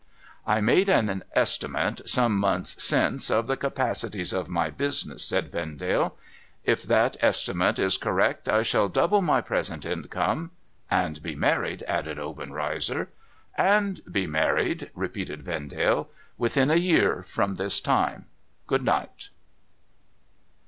'I 0.57 0.61
made 0.61 0.89
an 0.89 1.23
estimate, 1.35 2.01
some 2.09 2.35
months 2.35 2.83
since, 2.83 3.29
of 3.29 3.45
the 3.45 3.55
capacities 3.55 4.33
of 4.33 4.49
my 4.49 4.71
business,' 4.71 5.23
said 5.23 5.51
Vendale.' 5.51 6.17
If 6.73 6.81
that 6.85 7.17
estimate 7.21 7.77
is 7.77 7.97
correct, 7.97 8.49
I 8.49 8.63
shall 8.63 8.89
double 8.89 9.21
my 9.21 9.41
present 9.41 9.85
income 9.85 10.49
''And 10.89 11.21
be 11.21 11.35
married!' 11.35 11.83
added 11.97 12.17
Obenreizer.' 12.17 13.09
And 13.79 14.01
be 14.11 14.25
married,' 14.25 14.89
repeated 14.95 15.43
Vendale,' 15.43 16.09
within 16.39 16.71
a 16.71 16.77
year 16.77 17.21
from 17.21 17.53
this 17.53 17.79
time. 17.79 18.25
Good 18.65 18.81
night.' 18.81 19.29